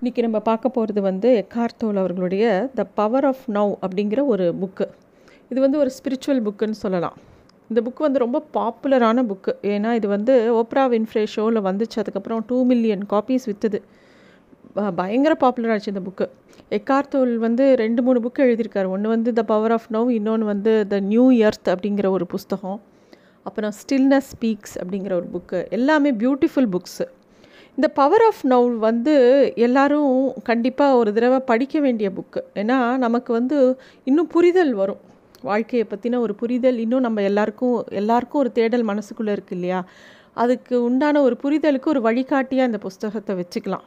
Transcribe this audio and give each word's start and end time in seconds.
இன்றைக்கி 0.00 0.22
நம்ம 0.24 0.38
பார்க்க 0.46 0.68
போகிறது 0.74 1.00
வந்து 1.06 1.30
எக்கார்த்தோல் 1.40 1.98
அவர்களுடைய 2.02 2.44
த 2.78 2.84
பவர் 2.98 3.26
ஆஃப் 3.30 3.42
நவ் 3.56 3.72
அப்படிங்கிற 3.84 4.20
ஒரு 4.32 4.44
புக்கு 4.60 4.86
இது 5.50 5.58
வந்து 5.64 5.78
ஒரு 5.82 5.90
ஸ்பிரிச்சுவல் 5.96 6.40
புக்குன்னு 6.46 6.76
சொல்லலாம். 6.84 7.16
இந்த 7.70 7.80
புக்கு 7.86 8.02
வந்து 8.06 8.22
ரொம்ப 8.22 8.38
பாப்புலரான 8.56 9.24
புக்கு 9.32 9.52
ஏன்னா 9.72 9.90
இது 9.98 10.08
வந்து 10.14 10.34
ஓப்ரா 10.60 10.84
வின்ஃப்ரே 10.94 11.24
ஷோவில் 11.34 11.60
வந்துச்சு. 11.68 11.98
அதுக்கப்புறம் 12.02 12.40
டூ 12.48 12.58
மில்லியன் 12.70 13.04
காப்பீஸ் 13.12 13.46
விற்றுது 13.50 13.80
பயங்கர 15.02 15.34
பாப்புலர் 15.44 15.74
ஆச்சு 15.76 15.92
இந்த 15.94 16.04
புக்கு 16.08 16.28
எக்கார்த்தோல் 16.78 17.36
வந்து 17.46 17.66
ரெண்டு 17.84 18.02
மூணு 18.08 18.22
புக்கு 18.26 18.46
எழுதியிருக்காரு. 18.48 18.90
ஒன்று 18.96 19.14
வந்து 19.16 19.36
த 19.40 19.44
பவர் 19.52 19.76
ஆஃப் 19.78 19.88
நவ் 19.98 20.16
இன்னொன்று 20.18 20.52
வந்து 20.54 20.74
த 20.94 21.04
நியூ 21.12 21.28
இயர்த் 21.40 21.72
அப்படிங்கிற 21.74 22.08
ஒரு 22.16 22.26
புஸ்தகம். 22.34 22.80
அப்புறம் 23.46 23.74
ஸ்டில்னஸ் 23.82 24.32
ஸ்பீக்ஸ் 24.34 24.76
அப்படிங்கிற 24.80 25.12
ஒரு 25.20 25.30
புக்கு 25.36 25.60
எல்லாமே 25.78 26.12
பியூட்டிஃபுல் 26.24 26.70
புக்ஸு 26.76 27.06
இந்த 27.80 27.88
பவர் 27.98 28.22
ஆஃப் 28.26 28.40
நவ் 28.48 28.70
வந்து 28.78 29.12
எல்லோரும் 29.56 30.32
கண்டிப்பாக 30.42 30.96
ஒரு 30.96 31.10
தடவை 31.12 31.38
படிக்க 31.50 31.80
வேண்டிய 31.80 32.10
புக்கு 32.16 32.40
ஏன்னா 32.54 32.96
நமக்கு 32.96 33.32
வந்து 33.32 33.58
இன்னும் 34.04 34.26
புரிதல் 34.26 34.72
வரும். 34.74 34.98
வாழ்க்கையை 35.42 35.86
பற்றின 35.90 36.18
ஒரு 36.18 36.34
புரிதல் 36.34 36.78
இன்னும் 36.78 37.00
நம்ம 37.00 37.22
எல்லாருக்கும் 37.22 37.86
எல்லாருக்கும் 38.00 38.40
ஒரு 38.40 38.52
தேடல் 38.52 38.84
மனசுக்குள்ளே 38.84 39.34
இருக்கு 39.36 39.54
இல்லையா? 39.54 39.80
அதுக்கு 40.34 40.82
உண்டான 40.82 41.22
ஒரு 41.22 41.38
புரிதலுக்கு 41.42 41.84
ஒரு 41.84 42.00
வழிகாட்டியாக 42.00 42.70
இந்த 42.70 42.78
புஸ்தகத்தை 42.78 43.36
வச்சுக்கலாம். 43.40 43.86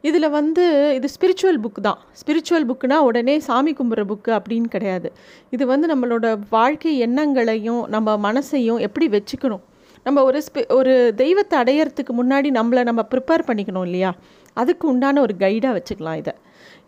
இதில் 0.00 0.30
வந்து 0.30 0.64
இது 0.94 1.08
ஸ்பிரிச்சுவல் 1.14 1.62
புக் 1.64 1.80
தான். 1.82 1.98
ஸ்பிரிச்சுவல் 2.20 2.68
புக்குனா 2.70 2.98
உடனே 3.10 3.38
சாமி 3.38 3.72
கும்பிட்ற 3.72 4.04
புக்கு 4.12 4.32
அப்படின்னு 4.38 4.68
கிடையாது. 4.76 5.12
இது 5.50 5.66
வந்து 5.66 5.88
நம்மளோட 5.94 6.38
வாழ்க்கை 6.50 6.98
எண்ணங்களையும் 6.98 7.82
நம்ம 7.88 8.32
மனசையும் 8.32 8.80
எப்படி 8.88 9.08
வச்சுக்கணும்? 9.08 9.64
நம்ம 10.06 10.22
ஒரு 10.28 10.38
ஸ்பி 10.46 10.60
ஒரு 10.78 10.92
தெய்வத்தை 11.22 11.56
அடையிறதுக்கு 11.62 12.12
முன்னாடி 12.20 12.48
நம்மளை 12.58 12.82
நம்ம 12.90 13.02
ப்ரிப்பேர் 13.12 13.46
பண்ணிக்கணும் 13.48 13.86
இல்லையா? 13.88 14.10
அதுக்கு 14.60 14.84
உண்டான 14.92 15.20
ஒரு 15.26 15.34
கைடாக 15.42 15.72
வச்சுக்கலாம் 15.76 16.18
இதை. 16.20 16.32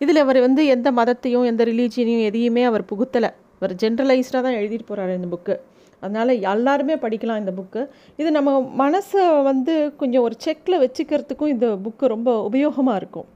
இதில் 0.03 0.23
அவர் 0.23 0.39
வந்து 0.47 0.61
எந்த 0.75 0.91
மதத்தையும் 0.99 1.45
எந்த 1.51 1.63
ரிலீஜியனையும் 1.71 2.25
எதையுமே 2.29 2.63
அவர் 2.69 2.83
புகுத்தலை. 2.91 3.29
அவர் 3.59 3.73
ஜென்ரலைஸ்டாக 3.83 4.41
தான் 4.45 4.57
எழுதிட்டு 4.61 4.87
போகிறாரு 4.89 5.13
இந்த 5.19 5.29
புக்கு 5.35 5.55
அதனால் 6.03 6.31
எல்லாருமே 6.53 6.95
படிக்கலாம் 7.03 7.41
இந்த 7.41 7.51
புக்கு 7.59 7.81
இது 8.21 8.29
நம்ம 8.37 8.51
மனசை 8.81 9.21
வந்து 9.49 9.73
கொஞ்சம் 10.01 10.25
ஒரு 10.27 10.35
செக்கில் 10.45 10.81
வச்சுக்கிறதுக்கும் 10.83 11.53
இந்த 11.53 11.67
புக்கு 11.85 12.05
ரொம்ப 12.15 12.29
உபயோகமாக 12.49 12.99
இருக்கும். 13.01 13.27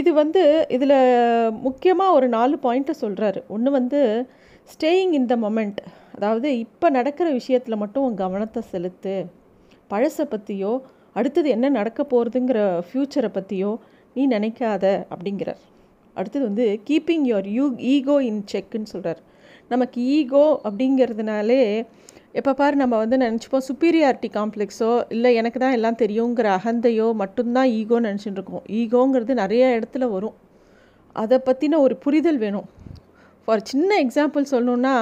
இது 0.00 0.10
வந்து 0.20 0.42
இதில் 0.76 0.96
முக்கியமாக 1.66 2.16
ஒரு 2.18 2.26
நாலு 2.36 2.54
பாயிண்ட்டை 2.62 2.94
சொல்கிறாரு 3.04 3.40
ஒன்று 3.54 3.70
வந்து 3.78 4.00
ஸ்டேயிங் 4.72 5.12
இன் 5.18 5.28
த 5.30 5.36
மொமெண்ட் 5.44 5.78
அதாவது 6.14 6.48
இப்போ 6.64 6.86
நடக்கிற 6.96 7.28
விஷயத்தில் 7.38 7.80
மட்டும் 7.82 8.04
உன் 8.06 8.18
கவனத்தை 8.22 8.60
செலுத்து. 8.72 9.14
பழசை 9.92 10.24
பற்றியோ 10.34 10.72
அடுத்தது 11.18 11.48
என்ன 11.54 11.70
நடக்க 11.78 12.00
போகிறதுங்கிற 12.12 12.58
ஃப்யூச்சரை 12.88 13.30
பற்றியோ 13.36 13.70
நீ 14.16 14.22
நினைக்காத 14.26 14.84
அப்படிங்கிறார் 15.14 15.60
அடுத்தது 16.16 16.44
வந்து 16.48 16.66
keeping 16.88 17.26
your 17.30 17.48
you 17.56 17.64
ego 17.94 18.16
in 18.28 18.42
செக்குன்னு 18.52 18.92
சொல்கிறார் 18.92 19.20
நமக்கு 19.68 20.00
ஈகோ 20.18 20.44
அப்படிங்கிறதுனாலே 20.68 21.60
எப்போ 22.40 22.52
பாரு 22.60 22.76
நம்ம 22.76 22.96
வந்து 22.96 23.16
நினச்சிப்போம் 23.24 23.66
சுப்பீரியாரிட்டி 23.68 24.28
காம்ப்ளெக்ஸோ 24.38 24.90
இல்லை 25.14 25.30
எனக்கு 25.40 25.58
தான் 25.58 25.76
எல்லாம் 25.78 26.00
தெரியுங்கிற 26.02 26.48
அகந்தையோ 26.58 27.06
மட்டும்தான் 27.22 27.70
ஈகோன்னு 27.78 28.10
நினச்சிட்டு 28.10 28.38
இருக்கோம். 28.40 28.64
ஈகோங்கிறது 28.80 29.34
நிறைய 29.34 29.64
இடத்துல 29.78 30.06
வரும். 30.10 30.36
அதை 31.16 31.38
பற்றின 31.48 31.78
ஒரு 31.86 31.96
புரிதல் 31.96 32.38
வேணும். 32.38 32.68
ஃபார் 33.44 33.62
சின்ன 33.72 33.90
எக்ஸாம்பிள் 34.04 34.52
சொல்லணுன்னா 34.54 34.94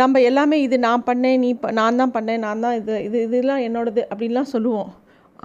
நம்ம 0.00 0.20
எல்லாமே 0.28 0.56
இது 0.66 0.76
நான் 0.86 1.04
பண்ணேன் 1.10 1.42
நீ 1.44 1.50
நான் 1.80 1.98
தான் 2.00 2.14
பண்ணேன் 2.16 2.42
நான் 2.46 2.64
தான் 2.64 2.74
இது 2.80 2.94
இது 3.06 3.18
இதெல்லாம் 3.26 3.62
என்னோடது 3.66 4.02
அப்படின்லாம் 4.12 4.52
சொல்லுவோம். 4.54 4.90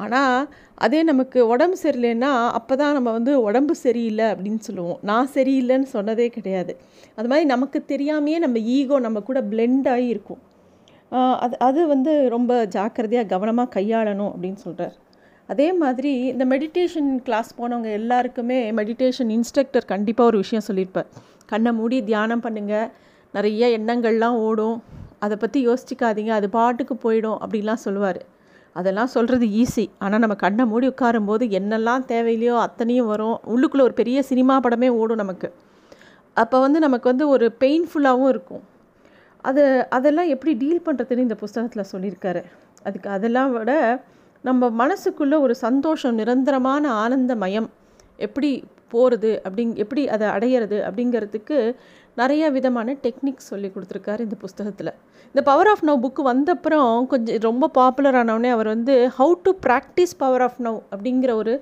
ஆனால் 0.04 0.48
அதே 0.86 1.00
நமக்கு 1.10 1.40
உடம்பு 1.54 1.78
சரியில்லைன்னா 1.84 2.32
அப்போ 2.58 2.74
தான் 2.82 2.96
நம்ம 2.98 3.10
வந்து 3.18 3.34
உடம்பு 3.48 3.74
சரியில்லை 3.84 4.26
அப்படின்னு 4.34 4.62
சொல்லுவோம். 4.68 5.00
நான் 5.10 5.30
சரியில்லைன்னு 5.36 5.90
சொன்னதே 5.96 6.28
கிடையாது. 6.38 6.74
அது 7.18 7.30
மாதிரி 7.32 7.48
நமக்கு 7.54 7.80
தெரியாமையே 7.94 8.40
நம்ம 8.46 8.60
ஈகோ 8.78 8.98
நம்ம 9.08 9.22
கூட 9.30 9.42
பிளெண்ட் 9.52 9.88
ஆகி 9.96 10.08
இருக்கும். 10.16 10.42
அது 11.46 11.56
அது 11.68 11.82
வந்து 11.94 12.14
ரொம்ப 12.36 12.52
ஜாக்கிரதையாக 12.76 13.32
கவனமாக 13.34 13.74
கையாளணும் 13.78 14.32
அப்படின்னு 14.34 14.60
சொல்கிறார் 14.68 14.96
அதே 15.50 15.68
மாதிரி 15.82 16.12
இந்த 16.32 16.44
மெடிடேஷன் 16.54 17.10
கிளாஸ் 17.28 17.50
போனவங்க 17.60 17.90
எல்லாருக்குமே 18.00 18.58
மெடிடேஷன் 18.80 19.32
இன்ஸ்ட்ரக்டர் 19.38 19.86
கண்டிப்பாக 19.92 20.30
ஒரு 20.32 20.38
விஷயம் 20.44 20.66
சொல்லியிருப்பார். 20.68 21.10
கண்ணை 21.52 21.72
மூடி 21.80 21.98
தியானம் 22.10 22.44
பண்ணுங்கள் 22.46 22.88
நிறைய 23.36 23.68
எண்ணங்கள்லாம் 23.78 24.38
ஓடும். 24.48 24.78
அதை 25.26 25.36
பற்றி 25.42 25.60
யோசிச்சிக்காதீங்க. 25.68 26.32
அது 26.40 26.48
பாட்டுக்கு 26.58 26.96
போயிடும் 27.04 27.38
அப்படிலாம் 27.44 27.84
சொல்லுவார். 27.86 28.22
அதெல்லாம் 28.80 29.12
சொல்கிறது 29.16 29.46
ஈஸி 29.62 29.86
ஆனால் 30.04 30.22
நம்ம 30.24 30.36
கண்ணை 30.44 30.64
மூடி 30.72 30.88
உட்காரும்போது 30.94 31.44
என்னெல்லாம் 31.60 32.04
தேவையில்லையோ 32.12 32.56
அத்தனையும் 32.66 33.10
வரும். 33.14 33.38
உள்ளுக்குள்ளே 33.54 33.86
ஒரு 33.88 33.96
பெரிய 34.00 34.20
சினிமா 34.30 34.56
படமே 34.66 34.90
ஓடும் 35.02 35.22
நமக்கு. 35.24 35.50
அப்போ 36.44 36.60
வந்து 36.66 36.80
நமக்கு 36.86 37.08
வந்து 37.12 37.26
ஒரு 37.34 37.48
பெயின்ஃபுல்லாகவும் 37.64 38.32
இருக்கும். 38.34 38.64
அது 39.50 39.64
அதெல்லாம் 39.98 40.32
எப்படி 40.34 40.52
டீல் 40.64 40.86
பண்ணுறதுன்னு 40.86 41.26
இந்த 41.28 41.38
புஸ்தகத்தில் 41.44 41.90
சொல்லியிருக்காரு. 41.94 42.42
அதுக்கு 42.88 43.10
அதெல்லாம் 43.18 43.52
விட 43.58 43.72
நம்ம 44.48 44.70
மனசுக்குள்ளே 44.82 45.38
ஒரு 45.46 45.54
சந்தோஷம் 45.66 46.18
நிரந்தரமான 46.22 46.92
ஆனந்த 47.04 47.34
மயம் 47.44 47.68
எப்படி 48.26 48.50
போகிறது 48.90 49.42
அப்படிங் 49.48 49.74
எப்படி 49.76 50.08
அதை 50.08 50.28
அடையிறது 50.28 50.78
அப்படிங்கிறதுக்கு 50.88 51.76
நிறைய 52.16 52.50
விதமான 52.50 52.94
டெக்னிக்ஸ் 52.94 53.50
சொல்லி 53.52 53.72
கொடுத்துருக்காரு 53.76 54.20
இந்த 54.20 54.36
புஸ்தகத்தில். 54.36 54.92
இந்த 55.28 55.42
பவர் 55.42 55.68
ஆஃப் 55.68 55.86
நவ் 55.88 56.02
புக்கு 56.06 56.24
வந்தப்புறம் 56.32 57.06
கொஞ்சம் 57.06 57.40
ரொம்ப 57.40 57.68
பாப்புலர் 57.68 58.16
ஆனவுடனே 58.16 58.50
அவர் 58.50 58.68
வந்து 58.68 58.96
how 59.20 59.34
to 59.44 59.54
practice 59.68 60.14
Power 60.18 60.42
of 60.42 60.60
Now 60.62 60.80
அப்படிங்கிற 60.96 61.34
ஒரு 61.34 61.56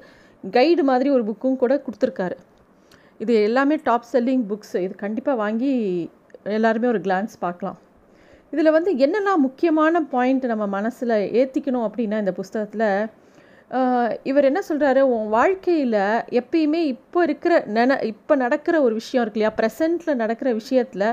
கைடு 0.44 0.84
மாதிரி 0.84 1.10
ஒரு 1.10 1.24
புக்கும் 1.24 1.56
கூட 1.56 1.84
கொடுத்துருக்காரு. 1.86 2.38
இது 3.18 3.34
எல்லாமே 3.42 3.76
டாப் 3.84 4.10
செல்லிங் 4.14 4.44
புக்ஸ் 4.52 4.76
இது 4.76 4.94
கண்டிப்பாக 4.96 5.38
வாங்கி 5.38 5.72
எல்லாருமே 6.44 6.88
ஒரு 6.88 7.00
கிளான்ஸ் 7.00 7.36
பார்க்கலாம். 7.40 7.80
இதில் 8.52 8.72
வந்து 8.72 8.92
என்னெல்லாம் 9.06 9.42
முக்கியமான 9.48 10.02
பாயிண்ட் 10.02 10.46
நம்ம 10.46 10.68
மனசில் 10.68 11.18
ஏற்றிக்கணும் 11.40 11.86
அப்படின்னா 11.88 12.18
இந்த 12.24 12.34
புஸ்தகத்தில் 12.40 12.88
இவர் 14.24 14.44
என்ன 14.44 14.62
சொல்கிறாரு 14.70 15.00
உன் 15.00 15.28
வாழ்க்கையில் 15.30 15.94
எப்பயுமே 16.40 16.80
இப்போ 16.94 17.24
இருக்கிற 17.24 17.64
நென 17.66 18.04
இப்போ 18.04 18.36
நடக்கிற 18.36 18.82
ஒரு 18.82 18.94
விஷயம் 18.94 19.24
இருக்கு 19.24 19.40
இல்லையா? 19.40 19.52
ப்ரெசண்ட்டில் 19.60 20.20
நடக்கிற 20.24 20.54
விஷயத்தில் 20.54 21.08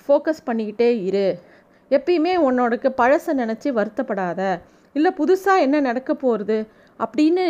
ஃபோக்கஸ் 0.00 0.42
பண்ணிக்கிட்டே 0.46 0.88
இரு. 1.02 1.38
எப்பயுமே 1.90 2.32
உன்னோடக்கு 2.48 2.88
பழசை 3.00 3.34
நினச்சி 3.42 3.68
வருத்தப்படாத. 3.78 4.60
இல்லை 4.92 5.10
புதுசாக 5.18 5.64
என்ன 5.66 5.80
நடக்க 5.80 6.14
போகிறது 6.14 6.58
அப்படின்னு 7.00 7.44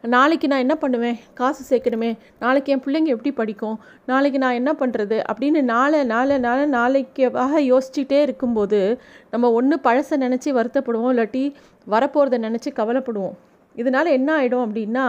நாளைக்கு 0.00 0.46
நான் 0.48 0.64
என்ன 0.66 0.74
பண்ணுவேன்? 0.76 1.18
காசு 1.34 1.62
சேர்க்கணுமே. 1.70 2.16
நாளைக்கு 2.38 2.72
என் 2.72 2.82
பிள்ளைங்க 2.86 3.04
எப்படி 3.04 3.32
படிக்கும்? 3.32 3.80
நாளைக்கு 4.06 4.38
நான் 4.38 4.58
என்ன 4.60 4.72
பண்ணுறது 4.72 5.18
அப்படின்னு 5.32 5.62
நாளை 5.62 6.04
நாளை 6.04 6.38
நாளை 6.38 6.64
நாளைக்காக 6.70 7.60
யோசிச்சுட்டே 7.72 8.20
இருக்கும்போது 8.20 9.00
நம்ம 9.30 9.52
ஒன்று 9.52 9.78
பழசை 9.84 10.18
நினச்சி 10.26 10.52
வருத்தப்படுவோம். 10.58 11.12
இல்லாட்டி 11.14 11.44
வரப்போகிறத 11.88 12.40
நினச்சி 12.48 12.72
கவலைப்படுவோம். 12.80 13.38
இதனால் 13.74 14.14
என்ன 14.18 14.28
ஆகிடும் 14.38 14.64
அப்படின்னா 14.66 15.06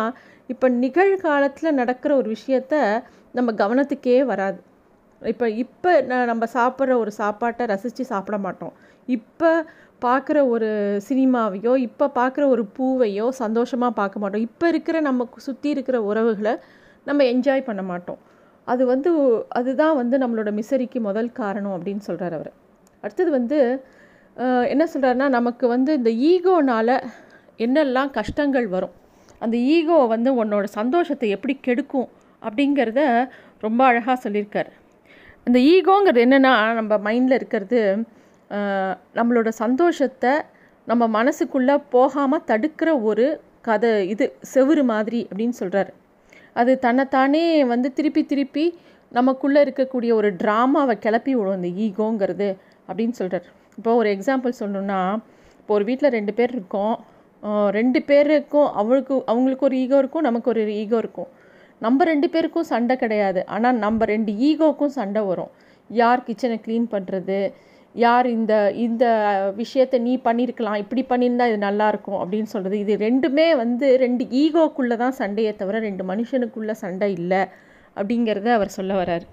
இப்போ 0.53 0.67
நிகழ்காலத்தில் 0.83 1.77
நடக்கிற 1.79 2.11
ஒரு 2.21 2.27
விஷயத்த 2.35 2.75
நம்ம 3.37 3.49
கவனத்துக்கே 3.61 4.17
வராது. 4.31 4.59
இப்போ 5.21 5.45
இப்போ 5.63 5.91
நம்ம 6.31 6.43
சாப்பிட்ற 6.57 6.93
ஒரு 7.03 7.11
சாப்பாட்டை 7.21 7.65
ரசித்து 7.73 8.03
சாப்பிட 8.13 8.37
மாட்டோம். 8.45 8.73
இப்போ 9.07 9.51
பார்க்குற 10.05 10.37
ஒரு 10.53 10.69
சினிமாவையோ 11.07 11.73
இப்போ 11.87 12.05
பார்க்குற 12.19 12.43
ஒரு 12.53 12.63
பூவையோ 12.77 13.25
சந்தோஷமாக 13.43 13.93
பார்க்க 14.01 14.21
மாட்டோம். 14.23 14.45
இப்போ 14.49 14.65
இருக்கிற 14.73 14.97
நமக்கு 15.09 15.39
சுற்றி 15.47 15.69
இருக்கிற 15.75 15.97
உறவுகளை 16.09 16.53
நம்ம 17.07 17.23
என்ஜாய் 17.33 17.67
பண்ண 17.69 17.81
மாட்டோம். 17.91 18.19
அது 18.67 18.83
வந்து 18.93 19.09
அதுதான் 19.59 19.95
வந்து 20.01 20.15
நம்மளோட 20.23 20.49
மிசரிக்கு 20.59 20.99
முதல் 21.09 21.29
காரணம் 21.41 21.75
அப்படின்னு 21.77 22.03
சொல்கிறார் 22.09 22.35
அவர். 22.39 22.51
அடுத்தது 23.03 23.31
வந்து 23.39 23.59
என்ன 24.73 24.83
சொல்கிறாருன்னா 24.91 25.27
நமக்கு 25.37 25.65
வந்து 25.75 25.91
இந்த 25.99 26.11
ஈகோனால் 26.31 26.95
என்னெல்லாம் 27.65 28.11
கஷ்டங்கள் 28.19 28.67
வரும். 28.75 28.93
அந்த 29.43 29.55
ஈகோ 29.75 29.97
வந்து 30.13 30.29
உன்னோட 30.41 30.65
சந்தோஷத்தை 30.79 31.27
எப்படி 31.35 31.53
கெடுக்கும் 31.67 32.09
அப்படிங்கிறத 32.41 33.01
ரொம்ப 33.65 33.81
அழகாக 33.89 34.17
சொல்லியிருக்கார். 34.25 34.69
அந்த 35.47 35.57
ஈகோங்கிறது 35.73 36.23
என்னென்னா 36.25 36.53
நம்ம 36.79 36.97
மைண்டில் 37.07 37.37
இருக்கிறது 37.39 37.79
நம்மளோட 39.19 39.49
சந்தோஷத்தை 39.63 40.33
நம்ம 40.87 41.03
மனசுக்குள்ளே 41.17 41.75
போகாமல் 41.95 42.45
தடுக்கிற 42.51 42.89
ஒரு 43.09 43.25
கதை 43.67 43.89
இது 44.13 44.25
செவுறு 44.53 44.83
மாதிரி 44.91 45.19
அப்படின்னு 45.29 45.55
சொல்கிறாரு 45.61 45.91
அது 46.61 46.71
தன்னைத்தானே 46.85 47.43
வந்து 47.73 47.89
திருப்பி 47.97 48.21
திருப்பி 48.31 48.65
நமக்குள்ளே 49.11 49.59
இருக்கக்கூடிய 49.65 50.11
ஒரு 50.19 50.29
ட்ராமாவை 50.41 50.95
கிளப்பி 51.05 51.31
விடும் 51.37 51.57
இந்த 51.59 51.69
ஈகோங்கிறது 51.85 52.49
அப்படின்னு 52.89 53.15
சொல்கிறார் 53.19 53.47
இப்போ 53.77 53.91
ஒரு 54.01 54.09
எக்ஸாம்பிள் 54.15 54.59
சொல்லணுன்னா 54.61 54.99
இப்போ 55.59 55.73
ஒரு 55.77 55.85
வீட்டில் 55.89 56.15
ரெண்டு 56.17 56.33
பேர் 56.37 56.53
இருக்கோம். 56.57 56.95
ரெண்டு 57.77 57.99
பேருக்கும் 58.09 58.69
அவளுக்கு 58.81 59.13
அவங்களுக்கு 59.31 59.67
ஒரு 59.69 59.77
ஈகோ 59.83 59.97
இருக்கும் 60.03 60.27
நமக்கு 60.27 60.49
ஒரு 60.53 60.63
ஈகோ 60.83 60.97
இருக்கும். 61.03 61.29
நம்ம 61.85 62.03
ரெண்டு 62.11 62.27
பேருக்கும் 62.33 62.69
சண்டை 62.71 62.95
கிடையாது. 63.03 63.41
ஆனால் 63.55 63.81
நம்ம 63.85 64.05
ரெண்டு 64.13 64.31
ஈகோக்கும் 64.49 64.95
சண்டை 64.99 65.21
வரும். 65.31 65.51
யார் 65.89 66.25
கிச்சனை 66.27 66.57
க்ளீன் 66.65 66.87
பண்ணுறது 66.93 67.39
யார் 67.95 68.27
இந்த 68.35 68.53
இந்த 68.83 69.05
விஷயத்தை 69.61 69.97
நீ 70.05 70.13
பண்ணியிருக்கலாம் 70.27 70.81
இப்படி 70.83 71.01
பண்ணியிருந்தா 71.09 71.47
இது 71.51 71.57
நல்லாயிருக்கும் 71.65 72.19
அப்படின்னு 72.21 72.51
சொல்கிறது 72.53 72.77
இது 72.83 72.93
ரெண்டுமே 73.07 73.47
வந்து 73.63 73.87
ரெண்டு 74.03 74.23
ஈகோக்குள்ளே 74.41 74.97
தான் 75.03 75.17
சண்டையை 75.19 75.51
தவிர 75.61 75.81
ரெண்டு 75.87 76.03
மனுஷனுக்குள்ளே 76.11 76.75
சண்டை 76.83 77.09
இல்லை 77.19 77.41
அப்படிங்கிறத 77.97 78.51
அவர் 78.57 78.75
சொல்ல 78.77 78.93
வர்றார். 79.01 79.25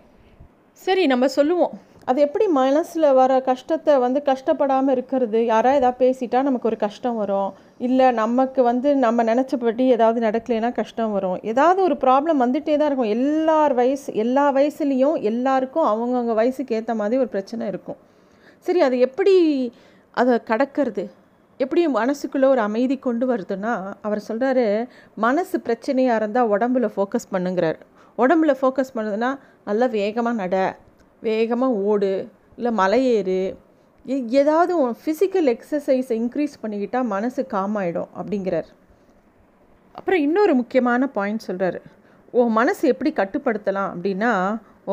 சரி 0.81 1.05
நம்ம 1.13 1.29
சொல்லுவோம். 1.39 1.77
அது 2.09 2.19
எப்படி 2.27 2.45
மனசில் 2.59 3.07
வர 3.19 3.33
கஷ்டத்தை 3.49 3.95
வந்து 4.05 4.21
கஷ்டப்படாமல் 4.29 4.93
இருக்கிறது? 4.95 5.39
யாராவது 5.53 5.81
ஏதாவது 5.81 5.99
பேசிட்டா 6.03 6.39
நமக்கு 6.47 6.69
ஒரு 6.71 6.79
கஷ்டம் 6.85 7.19
வரும். 7.23 7.51
இல்லை 7.87 8.07
நமக்கு 8.21 8.61
வந்து 8.69 8.89
நம்ம 9.05 9.25
நினச்சபடி 9.31 9.87
ஏதாவது 9.97 10.21
நடக்கலைன்னா 10.27 10.71
கஷ்டம் 10.79 11.13
வரும். 11.17 11.37
ஏதாவது 11.53 11.83
ஒரு 11.89 11.97
ப்ராப்ளம் 12.05 12.43
வந்துகிட்டே 12.45 12.77
தான் 12.77 12.91
இருக்கும். 12.91 13.13
எல்லார் 13.19 13.75
வயசு 13.81 14.09
எல்லா 14.25 14.47
வயசுலேயும் 14.59 15.19
எல்லாருக்கும் 15.33 15.89
அவங்கவுங்க 15.93 16.37
வயசுக்கு 16.41 16.79
ஏற்ற 16.81 16.95
மாதிரி 17.03 17.21
ஒரு 17.25 17.31
பிரச்சனை 17.37 17.69
இருக்கும். 17.75 18.01
சரி 18.67 18.81
அது 18.89 18.97
எப்படி 19.09 19.37
அதை 20.23 20.35
கடக்கிறது? 20.53 21.07
எப்படி 21.61 21.81
மனசுக்குள்ளே 22.01 22.49
ஒரு 22.55 22.61
அமைதி 22.69 22.97
கொண்டு 23.07 23.25
வருதுன்னா 23.35 23.73
அவர் 24.07 24.27
சொல்கிறாரு 24.31 24.67
மனசு 25.29 25.57
பிரச்சனையாக 25.69 26.21
இருந்தால் 26.21 26.51
உடம்புல 26.57 26.89
ஃபோக்கஸ் 26.97 27.33
பண்ணுங்கிறார். 27.35 27.79
உடம்புல 28.25 28.53
ஃபோக்கஸ் 28.61 28.95
பண்ணுதுன்னா 28.97 29.33
நல்லா 29.71 29.87
வேகமாக 30.01 30.39
நட. 30.43 30.57
வேகமாக 31.27 31.81
ஓடு 31.91 32.13
இல்லை 32.59 32.73
மலையேறு 32.81 33.41
ஏதாவது 34.41 34.75
ஃபிசிக்கல் 35.01 35.49
எக்ஸசைஸை 35.55 36.15
இன்க்ரீஸ் 36.23 36.61
பண்ணிக்கிட்டால் 36.63 37.09
மனசு 37.15 37.41
காம் 37.55 37.77
ஆகிடும் 37.81 38.11
அப்படிங்கிறார். 38.19 38.69
அப்புறம் 39.99 40.23
இன்னொரு 40.27 40.53
முக்கியமான 40.61 41.09
பாயிண்ட் 41.17 41.47
சொல்கிறார் 41.49 41.79
உன் 42.39 42.55
மனசு 42.59 42.85
எப்படி 42.93 43.11
கட்டுப்படுத்தலாம் 43.21 43.91
அப்படின்னா 43.95 44.33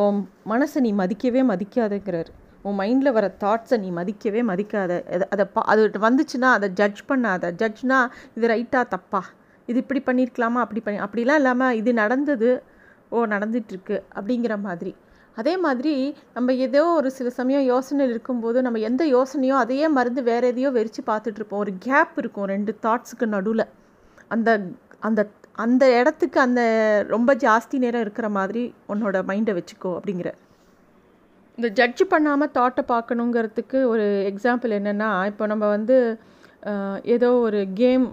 உன் 0.01 0.17
மனசை 0.51 0.79
நீ 0.85 0.91
மதிக்கவே 1.01 1.41
மதிக்காதுங்கிறார். 1.51 2.29
உன் 2.67 2.77
மைண்டில் 2.81 3.15
வர 3.17 3.25
தாட்ஸை 3.43 3.77
நீ 3.85 3.89
மதிக்கவே 3.99 4.41
மதிக்காத. 4.51 4.91
அதை 5.33 5.45
பா 5.55 5.61
அது 5.71 5.99
வந்துச்சுன்னா 6.07 6.49
அதை 6.57 6.69
ஜட்ஜ் 6.79 7.01
பண்ணாத. 7.09 7.51
ஜட்ஜ்னா 7.61 7.99
இது 8.37 8.45
ரைட்டாக 8.53 8.85
தப்பா? 8.95 9.21
இது 9.69 9.77
இப்படி 9.83 10.01
பண்ணியிருக்கலாமா 10.07 10.59
அப்படி 10.65 10.81
பண்ணி 10.85 10.99
அப்படிலாம் 11.05 11.39
இல்லாமல் 11.41 11.77
இது 11.81 11.93
நடந்தது 12.03 12.49
ஓ 13.13 13.25
நடந்துகிட்ருக்கு 13.33 13.97
அப்படிங்கிற 14.17 14.53
மாதிரி. 14.67 14.93
அதே 15.37 15.53
மாதிரி 15.57 15.93
நம்ம 16.33 16.53
ஏதோ 16.65 16.81
ஒரு 16.97 17.09
சில 17.11 17.29
சமயம் 17.39 17.65
யோசனையில் 17.71 18.13
இருக்கும்போது 18.13 18.57
நம்ம 18.61 18.81
எந்த 18.89 19.03
யோசனையோ 19.07 19.55
அதையே 19.63 19.87
மருந்து 19.97 20.21
வேறு 20.23 20.49
எதையோ 20.51 20.69
வெறிச்சு 20.77 21.01
பார்த்துட்ருப்போம் 21.09 21.63
ஒரு 21.63 21.73
கேப் 21.79 22.13
இருக்கும் 22.17 22.49
ரெண்டு 22.53 22.71
தாட்ஸுக்கு 22.85 23.27
நடுவில். 23.35 23.65
அந்த 24.27 24.49
அந்த 24.99 25.21
அந்த 25.57 25.83
இடத்துக்கு 25.99 26.37
அந்த 26.39 26.61
ரொம்ப 27.07 27.31
ஜாஸ்தி 27.43 27.77
நேரம் 27.77 28.03
இருக்கிற 28.05 28.27
மாதிரி 28.29 28.63
உன்னோட 28.93 29.17
மைண்டை 29.29 29.53
வச்சுக்கோ 29.57 29.91
அப்படிங்கிற. 29.97 30.29
இந்த 31.57 31.67
ஜட்ஜ் 31.79 32.01
பண்ணாமல் 32.13 32.53
தாட்டை 32.57 32.83
பார்க்கணுங்கிறதுக்கு 32.93 33.79
ஒரு 33.91 34.05
எக்ஸாம்பிள் 34.31 34.71
என்னென்னா 34.79 35.09
இப்போ 35.31 35.43
நம்ம 35.47 35.65
வந்து 35.67 35.97
ஏதோ 37.15 37.29
ஒரு 37.47 37.59
கேம் 37.79 38.05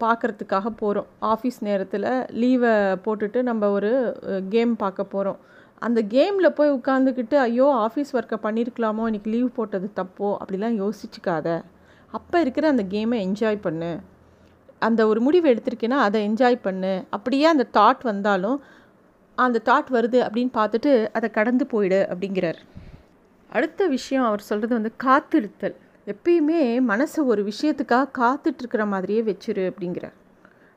பார்க்குறதுக்காக 0.00 0.68
போகிறோம் 0.80 1.08
ஆஃபீஸ் 1.32 1.58
நேரத்தில் 1.60 2.06
லீவை 2.42 2.72
போட்டுட்டு 3.04 3.40
நம்ம 3.42 3.68
ஒரு 3.70 3.90
கேம் 4.48 4.72
பார்க்க 4.76 5.12
போகிறோம் 5.14 5.38
அந்த 5.86 6.02
கேமில் 6.02 6.48
போய் 6.48 6.72
உட்காந்துக்கிட்டு 6.72 7.36
ஐயோ 7.36 7.66
ஆஃபீஸ் 7.86 8.12
ஒர்க்கை 8.12 8.38
பண்ணியிருக்கலாமோ 8.42 9.04
இன்றைக்கி 9.08 9.30
லீவ் 9.34 9.50
போட்டது 9.54 9.90
தப்போ 9.96 10.28
அப்படிலாம் 10.42 10.76
யோசிச்சுக்காத. 10.82 11.62
அப்போ 12.10 12.40
இருக்கிற 12.40 12.68
அந்த 12.68 12.84
கேமை 12.90 13.18
என்ஜாய் 13.26 13.58
பண்ணு. 13.60 13.90
அந்த 14.78 15.00
ஒரு 15.06 15.20
முடிவு 15.20 15.46
எடுத்திருக்கேன்னா 15.54 15.98
அதை 16.06 16.18
என்ஜாய் 16.28 16.58
பண்ணு. 16.62 16.92
அப்படியே 17.10 17.44
அந்த 17.44 17.66
தாட் 17.72 18.02
வந்தாலும் 18.02 18.58
அந்த 19.34 19.62
தாட் 19.64 19.90
வருது 19.90 20.18
அப்படின்னு 20.26 20.52
பார்த்துட்டு 20.54 20.92
அதை 21.12 21.30
கடந்து 21.30 21.66
போயிடு 21.66 22.06
அப்படிங்கிறார். 22.10 22.60
அடுத்த 23.48 23.86
விஷயம் 23.86 24.24
அவர் 24.24 24.40
சொல்கிறது 24.40 24.74
வந்து 24.78 24.92
காத்திருத்தல். 25.04 25.76
எப்பயுமே 26.12 26.60
மனசை 26.90 27.20
ஒரு 27.24 27.52
விஷயத்துக்காக 27.52 28.14
காத்துட்ருக்கிற 28.18 28.86
மாதிரியே 28.86 29.22
வச்சிரு 29.22 29.64
அப்படிங்கிறார். 29.70 30.16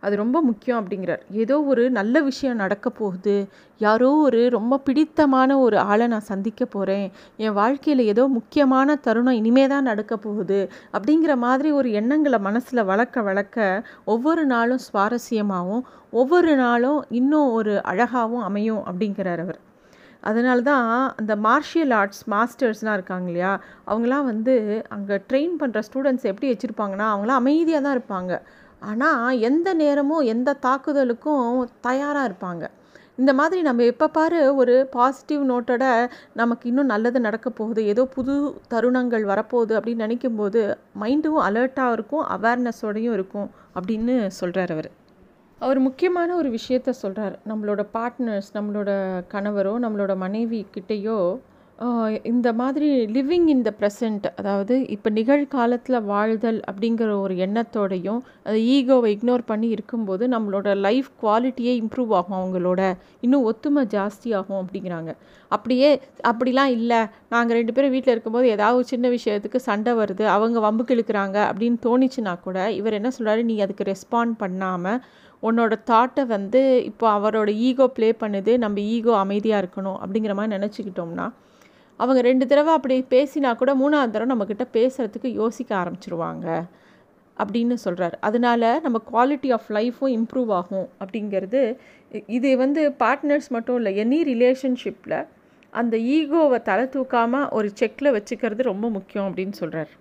அது 0.03 0.13
ரொம்ப 0.21 0.38
முக்கியம் 0.50 0.80
அப்படிங்கிறார். 0.81 1.24
ஏதோ 1.44 1.56
ஒரு 1.71 1.83
நல்ல 1.98 2.21
விஷயம் 2.30 2.62
நடக்க 2.63 2.89
போகுது. 3.00 3.36
யாரோ 3.81 4.09
ஒரு 4.25 4.42
ரொம்ப 4.57 4.80
பிடித்தமான 4.88 5.57
ஒரு 5.65 5.77
ஆளை 5.89 6.06
நான் 6.13 6.30
சந்திக்க 6.31 6.65
போகிறேன் 6.75 7.07
என் 7.44 7.57
வாழ்க்கையில் 7.62 8.03
ஏதோ 8.13 8.24
முக்கியமான 8.38 8.95
தருணம் 9.07 9.39
இனிமே 9.39 9.65
தான் 9.74 9.89
நடக்க 9.92 10.13
போகுது 10.25 10.59
அப்படிங்கிற 10.95 11.36
மாதிரி 11.45 11.71
ஒரு 11.80 11.89
எண்ணங்களை 12.01 12.39
மனசில் 12.48 12.88
வளர்க்க 12.92 13.27
வளர்க்க 13.30 13.83
ஒவ்வொரு 14.13 14.45
நாளும் 14.53 14.86
சுவாரஸ்யமாகவும் 14.88 15.83
ஒவ்வொரு 16.21 16.54
நாளும் 16.65 17.01
இன்னும் 17.19 17.51
ஒரு 17.57 17.75
அழகாகவும் 17.92 18.47
அமையும் 18.50 18.81
அப்படிங்கிறார் 18.89 19.44
அவர். 19.45 19.59
அதனால 20.30 20.62
தான் 20.69 20.88
அந்த 21.19 21.33
மார்ஷியல் 21.45 21.94
ஆர்ட்ஸ் 22.00 22.24
மாஸ்டர்ஸ்லாம் 22.33 22.97
இருக்காங்க 22.97 23.27
இல்லையா 23.31 23.54
அவங்களாம் 23.89 24.27
வந்து 24.31 24.56
அங்கே 24.95 25.15
ட்ரெயின் 25.30 25.56
பண்ணுற 25.62 25.80
ஸ்டூடெண்ட்ஸ் 25.88 26.27
எப்படி 26.31 26.50
வச்சுருப்பாங்கன்னா 26.51 27.07
அவங்களாம் 27.13 27.42
அமைதியாக 27.42 27.83
தான் 27.86 27.95
இருப்பாங்க. 27.97 28.33
ஆனால் 28.81 29.39
எந்த 29.39 29.74
நேரமும் 29.74 30.24
எந்த 30.25 30.57
தாக்குதலுக்கும் 30.62 31.48
தயாராக 31.81 32.28
இருப்பாங்க. 32.30 32.63
இந்த 33.16 33.33
மாதிரி 33.33 33.62
நம்ம 33.62 33.83
எப்போ 33.83 34.07
பாரு 34.07 34.56
ஒரு 34.56 34.75
பாசிட்டிவ் 34.92 35.42
நோட்டோட 35.50 35.86
நமக்கு 36.33 36.69
இன்னும் 36.69 36.86
நல்லது 36.86 37.19
நடக்க 37.19 37.50
போகுது. 37.50 37.81
ஏதோ 37.86 38.06
புது 38.06 38.36
தருணங்கள் 38.69 39.25
வரப்போகுது 39.25 39.74
அப்படின்னு 39.78 40.06
நினைக்கும் 40.06 40.36
போது 40.36 40.62
மைண்டும் 41.00 41.39
அலர்ட்டாக 41.48 41.92
இருக்கும் 41.92 42.25
அவேர்னஸோடையும் 42.38 43.16
இருக்கும் 43.18 43.50
அப்படின்னு 43.75 44.16
சொல்கிறார் 44.28 44.72
அவர். 44.72 44.89
அவர் 45.60 45.80
முக்கியமான 45.80 46.36
ஒரு 46.36 46.50
விஷயத்த 46.50 46.89
சொல்கிறார் 46.89 47.36
நம்மளோட 47.48 47.81
பார்ட்னர்ஸ் 47.94 48.50
நம்மளோட 48.54 48.92
கணவரோ 49.33 49.74
நம்மளோட 49.86 50.13
மனைவி 50.18 50.62
கிட்டேயோ 50.78 51.18
இந்த 52.31 52.50
மாதிரி 52.54 52.88
லிவிங் 53.13 53.48
இன் 53.51 53.63
த 53.68 53.72
ப்ரெசண்ட் 53.78 54.25
அதாவது 54.39 54.75
இப்போ 54.95 55.10
நிகழ்காலத்தில் 55.10 55.98
வாழ்தல் 56.04 56.60
அப்படிங்கிற 56.69 57.13
ஒரு 57.22 57.36
எண்ணத்தோடையும் 57.45 58.19
அது 58.48 58.57
ஈகோவை 58.74 59.10
இக்னோர் 59.16 59.44
பண்ணி 59.48 59.68
இருக்கும்போது 59.75 60.24
நம்மளோட 60.33 60.75
லைஃப் 60.86 61.10
குவாலிட்டியே 61.24 61.74
இம்ப்ரூவ் 61.81 62.12
ஆகும் 62.19 62.38
அவங்களோட. 62.39 62.81
இன்னும் 63.25 63.48
ஒத்துமை 63.51 63.83
ஜாஸ்தி 63.95 64.30
ஆகும் 64.39 64.60
அப்படிங்கிறாங்க. 64.62 65.12
அப்படியே 65.51 65.89
அப்படிலாம் 66.31 66.72
இல்லை. 66.78 67.01
நாங்கள் 67.30 67.60
ரெண்டு 67.60 67.75
பேரும் 67.75 67.95
வீட்டில் 67.95 68.16
இருக்கும்போது 68.16 68.54
ஏதாவது 68.56 68.86
சின்ன 68.94 69.07
விஷயத்துக்கு 69.18 69.62
சண்டை 69.69 69.94
வருது 70.01 70.25
அவங்க 70.36 70.60
வம்புக்கு 70.68 70.95
இழுக்கிறாங்க 70.98 71.38
அப்படின்னு 71.50 71.80
தோணிச்சுன்னா 71.88 72.36
கூட 72.45 72.69
இவர் 72.80 73.00
என்ன 73.01 73.12
சொல்கிறாரு 73.18 73.44
நீ 73.51 73.57
அதுக்கு 73.68 73.92
ரெஸ்பாண்ட் 73.94 74.36
பண்ணாமல் 74.44 75.00
உன்னோட 75.44 75.75
தாட்டை 75.92 76.24
வந்து 76.33 76.60
இப்போ 76.89 77.06
அவரோட 77.18 77.51
ஈகோ 77.68 77.86
ப்ளே 77.95 78.10
பண்ணுது 78.24 78.51
நம்ம 78.63 78.80
ஈகோ 78.95 79.13
அமைதியாக 79.24 79.63
இருக்கணும் 79.63 79.98
அப்படிங்கிற 80.01 80.33
மாதிரி 80.39 80.56
நினச்சிக்கிட்டோம்னா 80.57 81.25
அவங்க 82.01 82.19
ரெண்டு 82.21 82.45
தடவை 82.48 82.71
அப்படி 82.74 82.95
பேசினா 83.12 83.50
கூட 83.56 83.71
மூணாவது 83.75 84.13
தடவை 84.13 84.30
நம்மக்கிட்ட 84.31 84.65
பேசுகிறதுக்கு 84.74 85.31
யோசிக்க 85.33 85.71
ஆரம்பிச்சிருவாங்க 85.77 86.48
அப்படின்னு 87.38 87.75
சொல்கிறார் 87.83 88.15
அதனால் 88.19 88.68
நம்ம 88.81 88.98
குவாலிட்டி 89.12 89.50
ஆஃப் 89.51 89.69
லைஃப்பும் 89.71 90.13
இம்ப்ரூவ் 90.13 90.51
ஆகும் 90.51 90.88
அப்படிங்கிறது 91.00 91.62
இது 92.30 92.50
வந்து 92.57 92.81
பார்ட்னர்ஸ் 93.00 93.50
மட்டும் 93.50 93.77
இல்லை 93.77 93.94
எனி 93.97 94.19
ரிலேஷன்ஷிப்பில் 94.26 95.18
அந்த 95.73 95.95
ஈகோவை 96.11 96.59
தலை 96.64 96.85
தூக்காமல் 96.90 97.49
ஒரு 97.52 97.68
செக்கில் 97.80 98.16
வச்சுக்கிறது 98.16 98.64
ரொம்ப 98.64 98.85
முக்கியம் 98.90 99.28
அப்படின்னு 99.28 99.57
சொல்கிறார் 99.57 99.92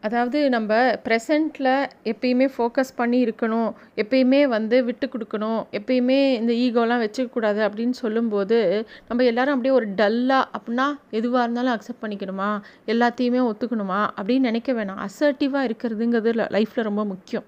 அதாவது 0.00 0.48
நம்ம 0.48 0.72
ப்ரெசண்ட்டில் 1.04 1.88
எப்பயுமே 2.04 2.48
ஃபோக்கஸ் 2.56 2.92
பண்ணி 2.96 3.24
இருக்கணும் 3.24 3.72
எப்பயுமே 3.96 4.48
வந்து 4.48 4.84
விட்டு 4.84 5.06
கொடுக்கணும் 5.06 5.66
எப்பயுமே 5.72 6.18
இந்த 6.32 6.52
ஈகோலாம் 6.52 7.02
வச்சுக்கக்கூடாது 7.04 7.60
அப்படின்னு 7.66 7.90
சொல்லும்போது 7.90 8.86
நம்ம 9.08 9.24
எல்லோரும் 9.24 9.54
அப்படியே 9.54 9.74
ஒரு 9.74 9.88
டல்லாக 9.88 10.44
அப்படின்னா 10.56 10.86
எதுவாக 11.10 11.42
இருந்தாலும் 11.42 11.74
அக்செப்ட் 11.74 12.04
பண்ணிக்கணுமா? 12.04 12.60
எல்லாத்தையுமே 12.86 13.40
ஒத்துக்கணுமா? 13.50 14.08
அப்படின்னு 14.22 14.38
நினைக்க 14.38 14.72
வேணாம். 14.72 15.06
அசர்ட்டிவாக 15.06 15.70
இருக்கிறதுங்கிறது 15.70 16.32
லைஃப்பில் 16.56 16.82
ரொம்ப 16.82 17.04
முக்கியம். 17.04 17.44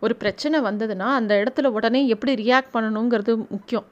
ஒரு 0.00 0.16
பிரச்சனை 0.16 0.60
வந்ததுன்னா 0.60 1.08
அந்த 1.12 1.34
இடத்துல 1.34 1.66
உடனே 1.66 2.08
எப்படி 2.08 2.34
ரியாக்ட் 2.34 2.74
பண்ணணுங்கிறது 2.74 3.48
முக்கியம். 3.48 3.84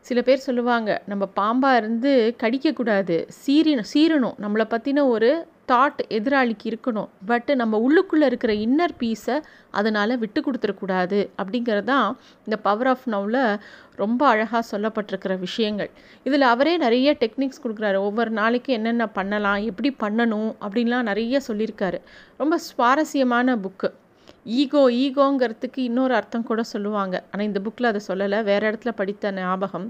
சில 0.00 0.22
பேர் 0.22 0.38
சொல்லுவாங்க 0.38 1.02
நம்ம 1.06 1.28
பாம்பாக 1.36 1.76
இருந்து 1.76 2.36
கடிக்கக்கூடாது 2.42 3.28
சீரி 3.46 3.82
சீரணும் 3.94 4.34
நம்மளை 4.42 4.64
பற்றின 4.70 5.06
ஒரு 5.06 5.46
தாட் 5.70 6.00
எதிராளிக்கு 6.16 6.66
இருக்கணும். 6.70 7.08
பட்டு 7.26 7.56
நம்ம 7.56 7.78
உள்ளுக்குள்ளே 7.86 8.26
இருக்கிற 8.30 8.52
இன்னர் 8.66 8.94
பீஸை 9.00 9.36
அதனால் 9.70 10.18
விட்டு 10.18 10.40
கொடுத்துடக்கூடாது 10.40 11.18
அப்படிங்கிறது 11.42 11.88
தான் 11.92 12.08
இந்த 12.44 12.56
பவர் 12.66 12.90
ஆஃப் 12.92 13.06
நவ்வில் 13.06 13.58
ரொம்ப 14.02 14.22
அழகாக 14.26 14.62
சொல்லப்பட்டிருக்கிற 14.72 15.38
விஷயங்கள். 15.38 15.90
இதில் 16.24 16.46
அவரே 16.52 16.76
நிறைய 16.76 17.16
டெக்னிக்ஸ் 17.20 17.62
கொடுக்குறாரு. 17.64 17.98
ஒவ்வொரு 18.08 18.30
நாளைக்கு 18.30 18.72
என்னென்ன 18.72 19.06
பண்ணலாம் 19.18 19.60
எப்படி 19.70 19.92
பண்ணணும் 20.04 20.50
அப்படின்லாம் 20.64 21.08
நிறைய 21.10 21.40
சொல்லியிருக்காரு. 21.48 22.00
ரொம்ப 22.36 22.58
சுவாரஸ்யமான 22.58 23.56
புக்கு 23.66 23.90
ஈகோ 24.60 24.80
ஈகோங்கிறதுக்கு 25.04 25.80
இன்னொரு 25.88 26.14
அர்த்தம் 26.14 26.48
கூட 26.50 26.62
சொல்லுவாங்க. 26.62 27.14
ஆனால் 27.30 27.46
இந்த 27.46 27.60
புக்கில் 27.66 27.90
அதை 27.90 28.00
சொல்லலை. 28.08 28.40
வேறு 28.50 28.64
இடத்துல 28.70 28.92
படித்த 29.00 29.32
ஞாபகம். 29.32 29.86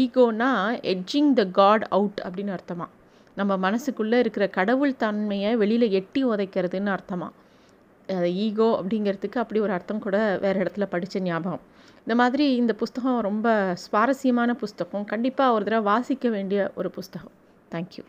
ஈகோனா 0.00 0.50
எட்ஜிங் 0.94 1.32
த 1.32 1.44
காட் 1.60 1.86
அவுட் 1.98 2.20
அப்படின்னு 2.24 2.54
அர்த்தமாக 2.56 2.90
நம்ம 3.34 3.52
மனசுக்குள்ளே 3.64 4.18
இருக்கிற 4.24 4.46
கடவுள் 4.58 4.96
தன்மையை 4.96 5.56
வெளியில் 5.56 5.86
எட்டி 6.00 6.22
உதைக்கிறதுன்னு 6.24 6.96
அர்த்தமாக 6.96 8.20
ஈகோ 8.46 8.68
அப்படிங்கிறதுக்கு 8.80 9.38
அப்படி 9.42 9.60
ஒரு 9.60 9.72
அர்த்தம் 9.72 10.04
கூட 10.06 10.16
வேறு 10.40 10.58
இடத்துல 10.62 10.86
படித்த 10.94 11.20
ஞாபகம். 11.20 11.62
இந்த 11.98 12.14
மாதிரி 12.20 12.46
இந்த 12.56 12.72
புஸ்தகம் 12.74 13.20
ரொம்ப 13.20 13.48
சுவாரஸ்யமான 13.84 14.54
புஸ்தகம். 14.54 15.04
கண்டிப்பாக 15.04 15.54
ஒரு 15.56 15.64
தடவை 15.64 15.84
வாசிக்க 15.92 16.28
வேண்டிய 16.28 16.60
ஒரு 16.74 16.90
புஸ்தகம். 16.90 17.34
தேங்க்யூ 17.70 18.04